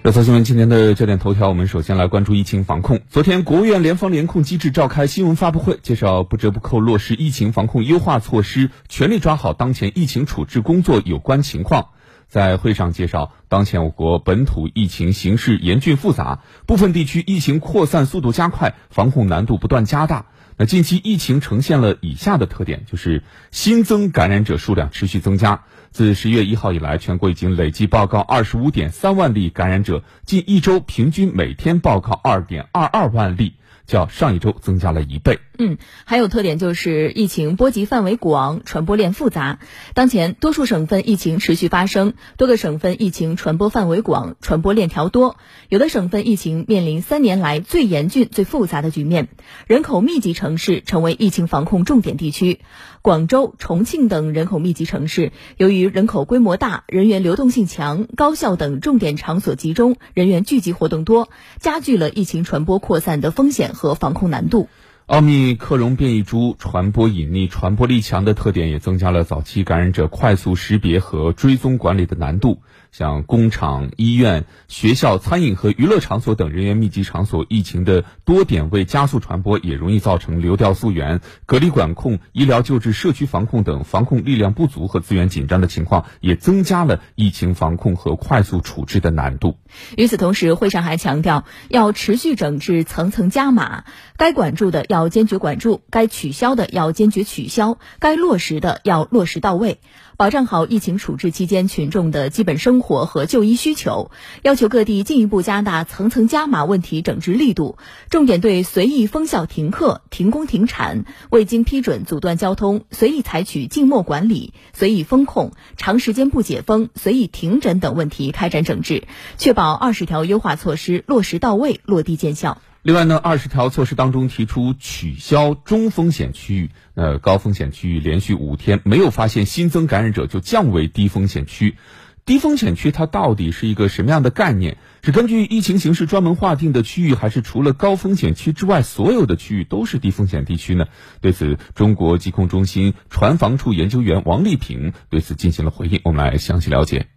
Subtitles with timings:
[0.00, 3.00] 热搜新闻，今天的焦点头条，我们首先来关注疫情防控。
[3.10, 11.88] 昨天，国务院联防联控机制召开新闻发布会，介绍不折不扣落实疫情防控优化措施，全力抓好当前疫情处置工作有关情况。
[12.28, 20.26] 在会上介绍，当前我国本土疫情形势严峻复杂，部分地区疫情扩散速度加快，防控难度不断加大。
[20.60, 25.62] 那近期疫情呈现了以下的特点，就是新增感染者数量持续增加。
[25.92, 33.54] 自十月一号以来，全国已经累计报告二十五点三万例感染者，近一周平均每天报告二点二二万例。
[33.88, 35.40] 较上一周增加了一倍。
[35.60, 39.58] 嗯，还有特点就是疫情波及范围广，传播链复杂。
[39.92, 45.36] 当前多数省份疫情持续发生，多个省份疫情传播范围广，传播链条多。
[45.68, 49.26] 有的省份疫情面临三年来最严峻、最复杂的局面。
[49.66, 52.60] 人口密集城市成为疫情防控重点地区。
[53.02, 64.68] 广州、重庆等人口密集城市，由于人口规模大、人员流动性强、高校等重点场所集中、人员聚集活动多，加剧了疫情传播扩散的风险和防控难度。
[65.06, 72.58] 奥密克戎变异株传播隐匿、传播力强的特点，也增加了早期感染者快速识别和追踪管理的难度。
[72.90, 89.56] 像工厂、医院、学校、餐饮和娱乐场所等人员密集场所，疫情的多点位加速传播，也容易造成流调溯源、隔离管控、医疗救治、社区防控等防控力量不足和资源紧张的情况，也增加了疫情防控和快速处置的难度。
[89.96, 93.84] 与此同时，会上还强调，要持续整治，层层加码，
[94.16, 99.78] 该管住的要坚决管住，该取消的要坚决取消，该落实的要落实到位。
[100.18, 104.10] 保障好疫情处置期间群众的基本生活和就医需求，
[104.42, 107.78] 要求各地进一步加大层层加码问题整治力度，
[108.10, 119.04] 重点对随意封校停课、停工停产、未经批准阻断交通、随意采取静默管理、随意封控、长时间不解封、随意停诊等问题开展整治，
[119.36, 122.60] 确保二十条优化措施落实到位、落地见效。
[122.88, 131.76] 另外呢，二十条措施当中提出取消中风险区域，呃，高风险区域连续五天没有发现新增感染者就降为低风险区。
[132.24, 134.78] 低风险区它到底是一个什么样的概念？
[135.02, 140.86] 是根据疫情形势专门划定的区域，还是除了高风险区之外，所有的区域都是低风险地区呢？
[141.20, 147.08] 对此，中国疾控中心传防处研究员王丽萍对此进行了回应，我们来详细了解。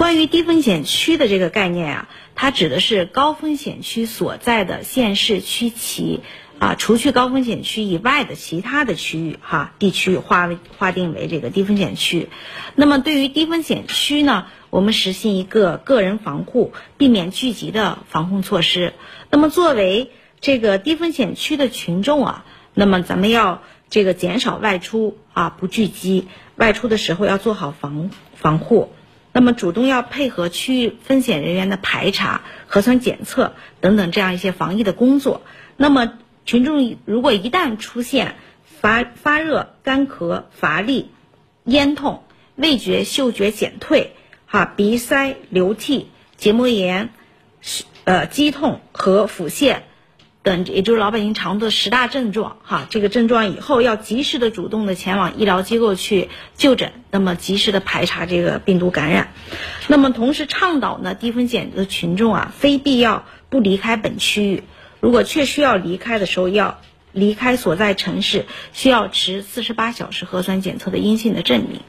[0.00, 6.20] 关于低风险区的这个概念啊，它指的是高风险区所在的县市区旗
[6.58, 12.30] 啊，除去高风险区以外的其他的区域哈地区划为划定为这个低风险区。
[12.76, 18.94] 那么对于低风险区呢，我们实行一个个人防护、避免聚集的防控措施。
[19.28, 28.94] 那么作为这个低风险区的群众啊，那么咱们要这个减少外出啊，不聚集，外出的时候要做好防防护。
[29.32, 35.42] 那么，主动要配合区域风险人员的排查、核酸检测等等这样一些防疫的工作。
[35.76, 36.14] 那么，
[36.44, 41.10] 群众如果一旦出现发发热、干咳、乏力、
[41.64, 42.24] 咽痛、
[42.56, 44.14] 味觉、嗅觉减退、
[44.46, 47.10] 哈鼻塞、流涕、结膜炎、
[48.04, 49.82] 呃肌痛和腹泻。
[50.42, 59.34] 等，也就是老百姓常的十大症状，哈，这个症状以后要及时的主动的前往医疗机构去就诊，那么及时的排查这个病毒感染，
[59.86, 64.62] 那么同时倡导呢，低风险的群众啊，非必要不离开本区域，
[65.00, 66.80] 如果确需要离开的时候，要
[67.12, 71.80] 离开所在城市，需要持四十八小时核酸检测的阴性的证明。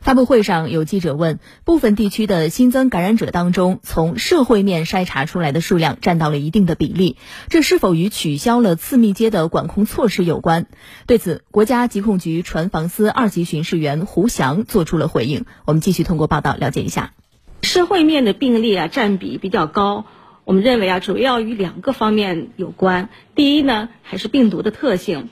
[0.00, 7.16] 发布会上有记者问：部分地区的新增感染者当中，从社会面筛查出来的数量占到了一定的比例，
[7.48, 10.66] 这是否与取消了次密接的管控措施有关？
[11.06, 15.44] 对此，国家疾控局传防司二级巡视员胡翔作出了回应。
[15.64, 17.12] 我们继续通过报道了解一下。
[17.62, 20.06] 社会面的病例啊占比比较高，
[20.44, 23.10] 我们认为啊主要与两个方面有关。
[23.34, 25.28] 第一呢，还是病毒的特性。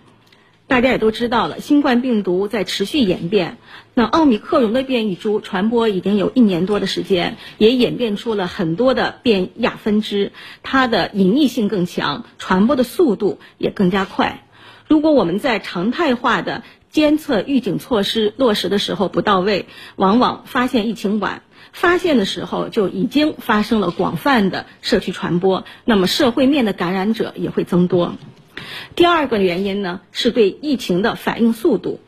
[0.68, 3.56] 大家也都知道了，新冠病毒在持续演变。
[3.94, 10.30] 那奥密克戎的变异株传播已经有一年多的时间，也演变出了很多的变亚分支，
[10.62, 14.44] 它的隐匿性更强，传播的速度也更加快。
[14.86, 19.66] 如果我们在常态化的监测预警措施落实的时候不到位，
[19.96, 21.42] 往往发现疫情晚，
[21.72, 28.16] 发现的时候就已经发生了广泛的社区传播，那么社会面的感染者也会增多。
[28.94, 32.00] 第二个原因呢，是对疫情的反应速度。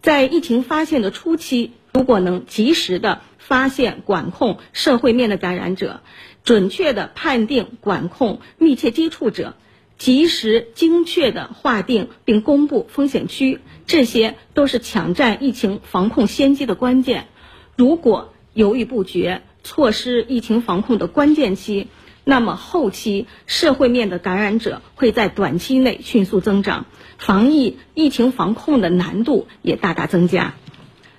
[0.00, 6.00] 在疫情发现的初期，如果能及时的发现、管控社会面的感染者，
[6.42, 9.54] 准确的判定、管控密切接触者，
[9.98, 17.28] 及时精确的划定并公布风险区，这些都是抢占疫情防控先机的关键。
[17.76, 21.86] 如果犹豫不决，错失疫情防控的关键期，
[22.24, 26.86] 那么后期社会面的感染者会在短期内迅速增长，
[27.18, 30.54] 防疫疫情防控的难度也大大增加。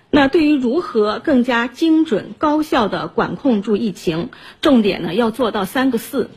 [0.10, 4.30] 那对于如何更加精准高效的管控住疫情，
[4.62, 6.30] 重点呢要做到三个四。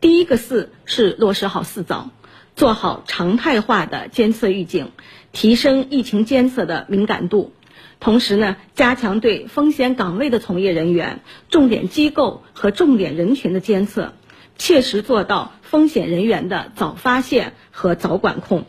[0.00, 2.10] 第一个四是落实好四早，
[2.54, 4.92] 做好常态化的监测预警，
[5.32, 7.52] 提升疫情监测的敏感度。
[8.00, 14.12] 同时呢，加强对风险岗位的从业人员、重点机构和重点人群的监测，
[14.56, 18.66] 切实做到风险人员的早发现和早管控。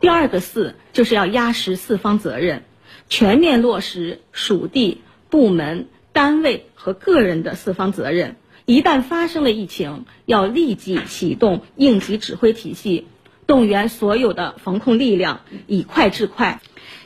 [0.00, 2.64] 第二个四就是要压实四方责任。
[3.08, 8.34] 全面落实属地、部门、单位和个人的四方责任。
[8.64, 13.06] 一旦发生了疫情，要立即启动应急指挥体系，
[13.46, 16.60] 动员所有的防控力量，以快制快。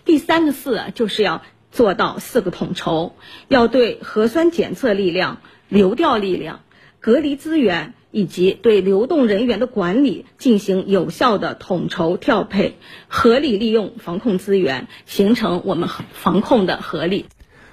[0.04, 3.14] 第三个四就是要做到四个统筹，
[3.48, 6.60] 要对核酸检测力量、流调力量、
[7.00, 7.94] 隔离资源。
[8.12, 12.74] 以及对流动人员的管理进行有效的统筹调配，
[13.06, 17.26] 合理利用防控资源，形成我们防控的合力。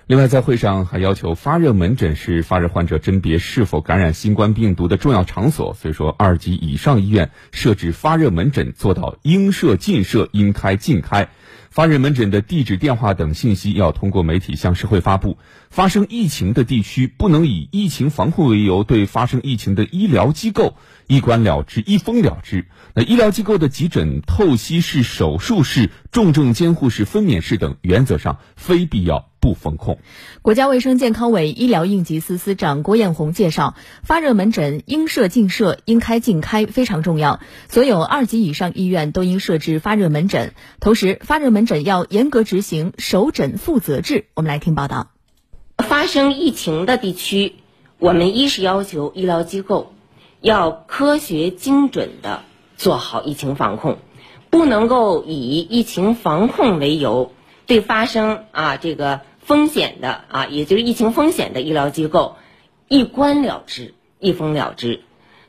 [0.07, 11.27] 另外，在会上还要求发热门诊是发热患者甄别是否感染新冠病毒的重要场所，所以说二级以上医院设置发热门诊做到应设尽设、应开尽开。
[11.69, 15.37] 发热门诊的地址、电话等信息要通过媒体向社会发布。
[15.69, 20.77] 发生疫情的地区不能以疫情防控为由对发生疫情的医疗机构
[21.07, 22.65] 一关了之、一封了之。
[22.95, 29.99] 那医疗机构的急诊、透析室、手术室、重症监护室、分娩室等，原则上非必要不封控。
[30.41, 37.39] 国家卫生健康委医疗应急司司长郭艳红介绍，发热门诊应设尽设、应开尽开非常重要。
[37.69, 44.25] 所有二级以上医院都应设置发热门诊，同时发热门诊要严格执行首诊负责制。
[44.33, 45.11] 我们来听报道。
[45.77, 47.55] 发生疫情的地区，
[47.99, 49.93] 我们一是要求医疗机构
[50.41, 52.41] 要科学精准的
[52.75, 53.99] 做好疫情防控，
[54.49, 57.31] 不能够以疫情防控为由
[57.65, 62.35] 对发生啊这个风险的啊，也就是疫情风险的医疗机构
[62.89, 65.01] 一关了之、一封了之。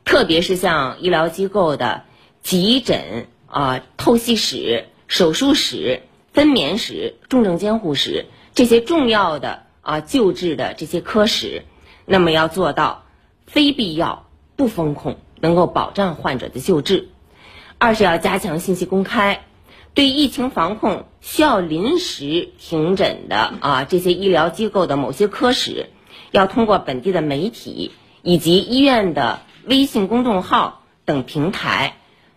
[0.05, 2.05] 特别是像医疗机构的
[2.41, 6.03] 急诊啊、透析室、手术室、
[6.33, 9.65] 分娩室、重症监护室这些重要的。
[9.81, 11.65] 啊，救治的这些科室，
[12.05, 13.05] 那么要做到
[13.47, 17.09] 非必要不封控，能够保障患者的救治。
[17.79, 19.47] 二是要加强信息公开，
[19.99, 25.89] 对疫情防控需要临时停诊的啊这些医疗机构的某些科室，
[26.31, 27.91] 要通过本地的媒体
[28.23, 31.97] 以及医院的微信公众号等平台，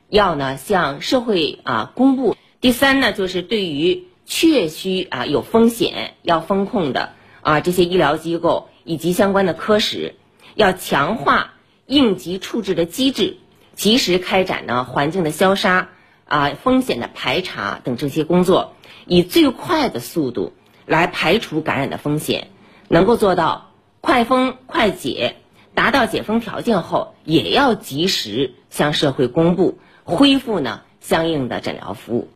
[0.09, 2.35] 要呢向社会啊公布。
[2.61, 7.13] 第三呢，就是对于确需啊有风险要封控的。
[7.41, 10.15] 啊，这些医疗机构以及相关的科室
[10.55, 11.53] 要强化
[11.85, 13.37] 应急处置的机制，
[13.75, 15.89] 及时开展呢环境的消杀
[16.31, 18.73] 啊风险的排查等这些工作，
[19.05, 20.53] 以最快的速度
[20.85, 22.47] 来排除感染的风险，
[22.87, 25.35] 能够做到快封快解，
[25.75, 32.29] 达到解封条件后，也要及时向社会公布，恢复呢相应的诊疗服务。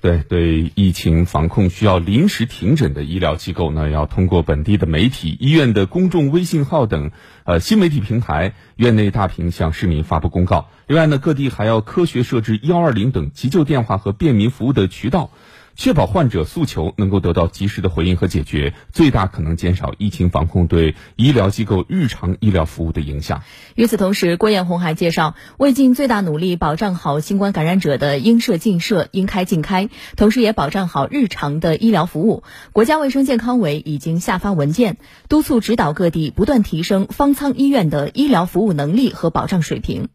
[0.00, 7.10] 对对，疫情防控需要临时停诊的医疗机构呢，要通过本地的媒体、医院的公众微信号等
[7.42, 10.68] 呃新媒体平台、院内大屏向市民发布公告。
[10.86, 15.30] 另外呢，各地还要科学设置幺二零等急救电话和便民服务的渠道。
[15.78, 23.42] 确保患者诉求能够得到及时的回应和解决，最大可能减少疫情防控对医疗机构日常医疗服务的影响。
[23.76, 32.42] 与此同时，郭艳红还介绍，为尽最大努力保障好新冠感染者的应设尽设、应开尽开，同时也保障好日常的医疗服务，
[32.72, 34.96] 国家卫生健康委已经下发文件，
[35.28, 40.08] 督促指导各地不断提升方舱医院的医疗服务能力和保障水平。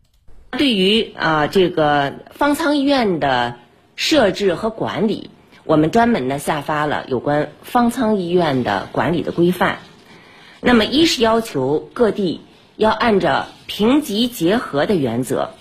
[0.51, 3.55] 对于啊，这个方舱医院的
[3.96, 5.29] 设置和管理。
[5.65, 9.79] 我们专门呢下发了有关方舱医院的管理的规范。
[10.60, 12.41] 那么，一是要求各地
[12.75, 15.51] 要按照平级结合的原则，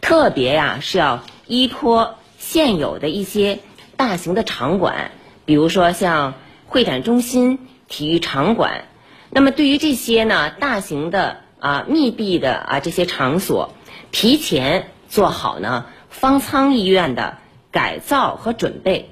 [0.00, 3.58] 特别呀是要依托现有的一些
[3.96, 5.10] 大型的场馆，
[5.44, 6.34] 比如说像
[6.66, 8.84] 会展中心、体育场馆。
[9.30, 13.74] 那么，对于这些呢大型的啊密闭的啊这些场所，
[14.12, 17.38] 提前做好呢方舱医院的
[17.72, 19.10] 改造和准备。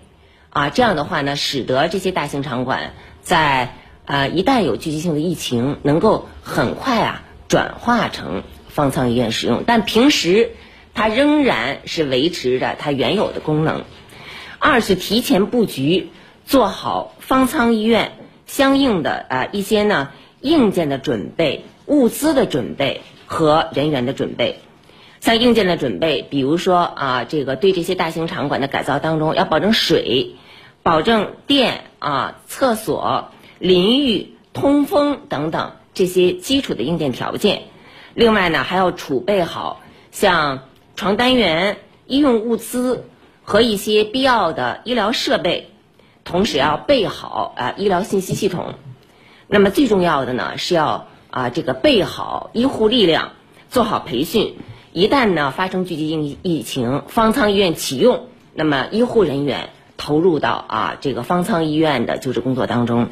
[0.56, 3.74] 啊，这样的话呢，使得这些大型场馆在
[4.06, 9.64] 呃一旦有聚集性的疫情，能够很快啊转化成方舱医院使用。
[9.66, 10.52] 但平时
[10.94, 13.84] 它仍然是维持着它原有的功能。
[14.58, 16.08] 二是提前布局，
[16.46, 18.12] 做好方舱医院
[18.46, 20.08] 相应的啊一些呢
[20.40, 24.60] 硬件的准备、物资的准备和人员的准备。
[25.20, 30.36] 像硬件的准备，比如说啊，这个对这些大型场馆的改造当中，要保证水、
[30.86, 37.62] 保证电啊、厕所、淋浴、通风等等这些基础的硬件条件。
[38.14, 39.80] 另外呢，还要储备好
[40.12, 40.60] 像
[40.94, 43.04] 床单元、医用物资
[43.42, 45.70] 和一些必要的医疗设备，
[46.22, 48.74] 同时要备好啊医疗信息系统。
[49.48, 53.32] 那么最重要的呢，是要啊这个备好医护力量，
[53.70, 54.54] 做好培训。
[54.92, 63.08] 一旦呢发生聚集性疫情，方舱医院启用，那么医护人员投入到啊这个方舱医院的救治工作当中。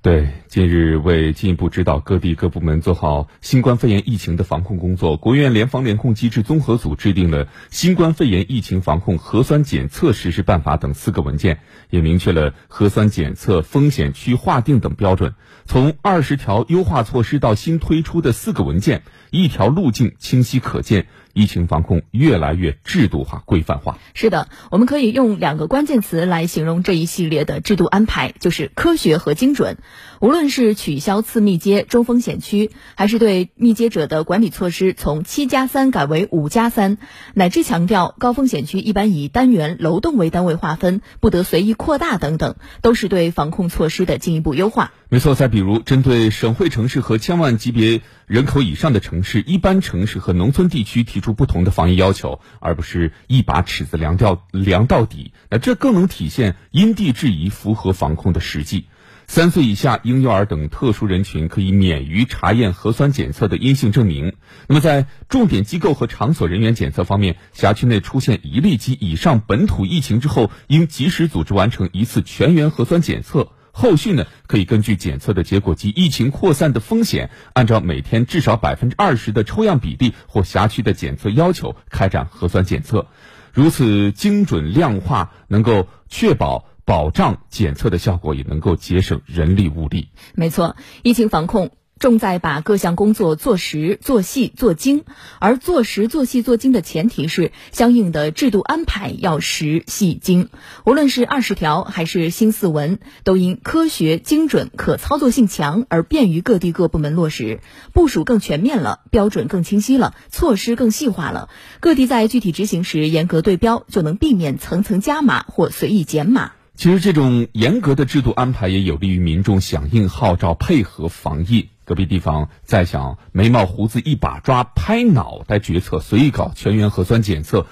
[0.00, 11.58] 对，近日为进一步指导各地各部门做好新冠肺炎疫情的防控工作，国务院联防联控机制综合组制定了《新冠肺炎疫情防控核酸检测实施办法》等四个文件，
[11.90, 15.34] 也明确了核酸检测风险区划定等标准。
[15.66, 21.08] 从二十条优化措施到新推出的四个文件，一条路径清晰可见。
[21.38, 23.98] 疫情防控越来越制度化、规范化。
[24.12, 29.76] 是的，我们可以用两个关键词来形容这一系列的制度安排，就是科学和精准。
[30.20, 36.98] 无论是取消次密接、中风险区，还是对密接者的管理措施从七加三改为五加三，
[37.34, 44.92] 乃至强调高风险区一般以单元、楼栋为单位划分，不得随意扩大等等，都是对防控措施的进一步优化。
[45.08, 58.86] 没错，再比如，针对省会城市和千万级别人口以上的城市、一般城市和农村地区提出不同的防疫要求，而不是一把尺子量掉量到底，那这更能体现因地制宜、符合防控的实际。
[59.30, 64.32] 三岁以下婴幼儿等特殊人群可以免于查验核酸检测的阴性证明。
[64.68, 73.52] 那么，在重点机构和场所人员检测方面，辖区内出现一例及以上本土疫情之后，应及时组织完成一次全员核酸检测。
[73.70, 83.06] 后续呢，可以根据检测的结果及疫情扩散的风险，按照每天至少百分之二十的抽样比例或辖区的检测要求开展核酸检测。
[83.52, 90.08] 如此精准量化，能够确保保障检测的效果，也能够节省人力物力。
[90.34, 91.70] 没错，疫情防控。
[91.98, 95.02] 重在把各项工作做实、做细、做精，
[95.40, 100.48] 而做实、做细、做精的前提是相应的制度安排要实、细、精。
[100.86, 107.60] 无论是二十条还是新四文，都应科学、精准、可操作性强，而便于各地各部门落实。
[107.92, 111.50] 部署更全面了，标准更清晰了，措施更细化了。
[111.80, 116.52] 各地在具体执行时严格对标，就能避免层层加码或随意减码。
[116.78, 121.70] 其实，这种严格的制度安排也有利于民众响应号召，配合防疫。
[121.84, 127.66] 隔壁地方在想眉毛胡子一把抓，拍脑袋决策，随意搞全员核酸检测，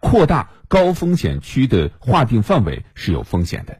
[0.00, 3.78] 扩大高风险区的划定范围是有风险的。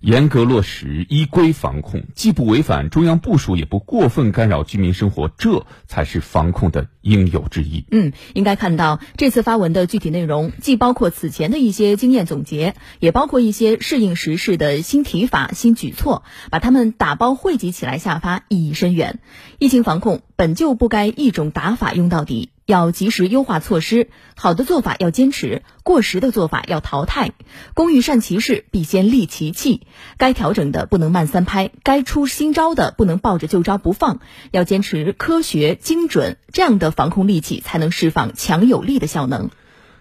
[0.00, 7.84] 严格落实依规防控，既不违反中央部署，也不过分干扰居民生活，这才是防控的应有之义。
[7.90, 19.18] 嗯，应该看到这次发文的具体内容，既包括此前的一些经验总结，也包括一些适应时事的新提法、新举措，把它们打包汇集起来下发，意义深远。
[19.58, 22.48] 疫情防控本就不该一种打法用到底。
[22.64, 27.32] 要及时优化措施，好的做法要坚持，过时的做法要淘汰。
[27.74, 29.82] 工欲善其事，必先利其器。
[30.16, 34.20] 该调整的不能慢三拍，该出新招的不能抱着旧招不放。
[34.50, 39.50] 要坚持科学精准，这样的防控利器才能释放强有力的效能。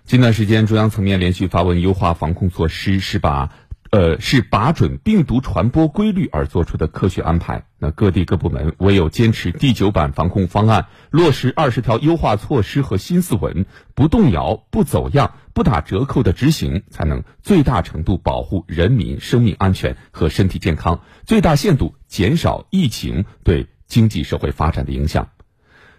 [0.06, 3.50] 近段时间，中央层面连续发文优化防控措施，是把。
[3.92, 7.66] 呃，是把准病毒传播规律而做出的科学安排。
[7.80, 13.66] 那各地各部门唯有坚持第九版防控方案，落实二十条优化措施和新四文，
[13.96, 25.30] 不动摇、不走样、不打折扣的执行，才能最大程度保护人民生命安全和身体健康，最大限度减少疫情对经济社会发展的影响。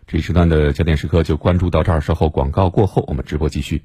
[0.06, 3.82] 这一时段的焦点时刻就关注到这儿，稍后广告过后，我们直播继续。